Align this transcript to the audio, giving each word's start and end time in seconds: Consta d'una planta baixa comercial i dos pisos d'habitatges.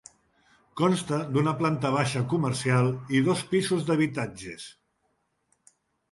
Consta 0.79 1.17
d'una 1.33 1.51
planta 1.59 1.91
baixa 1.95 2.23
comercial 2.31 2.89
i 3.17 3.21
dos 3.27 3.43
pisos 3.51 3.85
d'habitatges. 3.91 4.65